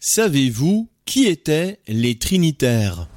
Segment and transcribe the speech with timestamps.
[0.00, 3.08] Savez-vous qui étaient les Trinitaires?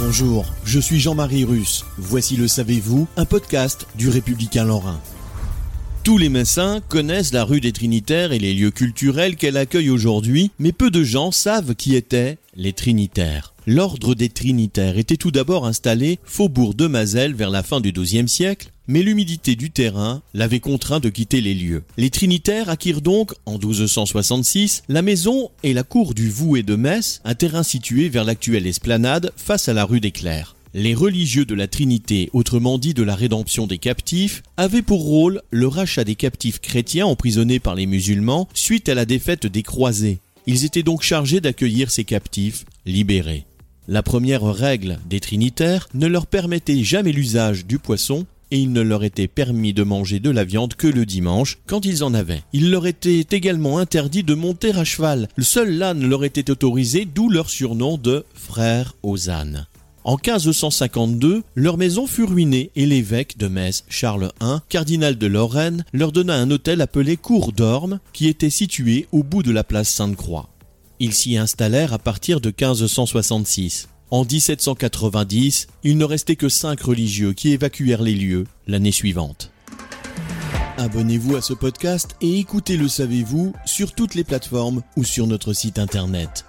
[0.00, 1.84] Bonjour, je suis Jean-Marie Russe.
[1.96, 5.00] Voici le Savez-vous, un podcast du Républicain Lorrain.
[6.02, 10.50] Tous les Messins connaissent la rue des Trinitaires et les lieux culturels qu'elle accueille aujourd'hui,
[10.58, 13.54] mais peu de gens savent qui étaient les Trinitaires.
[13.68, 18.28] L'ordre des Trinitaires était tout d'abord installé faubourg de Mazel vers la fin du XIIe
[18.28, 21.84] siècle, mais l'humidité du terrain l'avait contraint de quitter les lieux.
[21.96, 27.20] Les Trinitaires acquirent donc, en 1266, la maison et la cour du Vouet de Metz,
[27.24, 30.56] un terrain situé vers l'actuelle esplanade face à la rue des Clercs.
[30.74, 35.40] Les religieux de la Trinité, autrement dit de la rédemption des captifs, avaient pour rôle
[35.50, 40.18] le rachat des captifs chrétiens emprisonnés par les musulmans suite à la défaite des croisés.
[40.46, 43.46] Ils étaient donc chargés d'accueillir ces captifs libérés.
[43.88, 48.80] La première règle des Trinitaires ne leur permettait jamais l'usage du poisson et il ne
[48.80, 52.42] leur était permis de manger de la viande que le dimanche, quand ils en avaient.
[52.52, 55.28] Il leur était également interdit de monter à cheval.
[55.36, 59.66] Le seul l'âne leur était autorisé, d'où leur surnom de frères aux ânes.
[60.04, 65.84] En 1552, leur maison fut ruinée et l'évêque de Metz, Charles I, cardinal de Lorraine,
[65.92, 69.88] leur donna un hôtel appelé Cour d'Orme, qui était situé au bout de la place
[69.88, 70.48] Sainte-Croix.
[71.00, 73.88] Ils s'y installèrent à partir de 1566.
[74.10, 79.50] En 1790, il ne restait que cinq religieux qui évacuèrent les lieux l'année suivante.
[80.78, 85.52] Abonnez-vous à ce podcast et écoutez Le Savez-vous sur toutes les plateformes ou sur notre
[85.54, 86.44] site internet.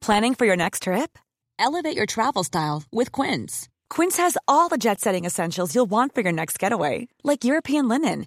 [0.00, 1.18] Planning for your next trip?
[1.58, 3.68] Elevate your travel style with Quince.
[3.90, 7.88] Quince has all the jet setting essentials you'll want for your next getaway, like European
[7.88, 8.26] linen,